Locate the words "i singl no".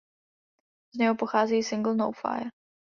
1.57-2.11